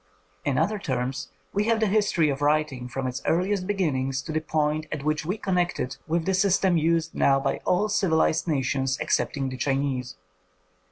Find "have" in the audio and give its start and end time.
1.65-1.79